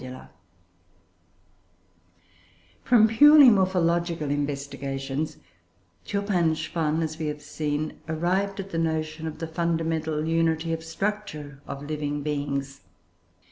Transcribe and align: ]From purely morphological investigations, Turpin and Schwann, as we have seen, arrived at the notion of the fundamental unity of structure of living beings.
]From 2.83 3.07
purely 3.07 3.51
morphological 3.51 4.31
investigations, 4.31 5.37
Turpin 6.05 6.35
and 6.35 6.57
Schwann, 6.57 7.03
as 7.03 7.19
we 7.19 7.27
have 7.27 7.43
seen, 7.43 8.01
arrived 8.09 8.59
at 8.59 8.71
the 8.71 8.79
notion 8.79 9.27
of 9.27 9.37
the 9.37 9.45
fundamental 9.45 10.25
unity 10.25 10.73
of 10.73 10.83
structure 10.83 11.61
of 11.67 11.83
living 11.87 12.23
beings. 12.23 12.81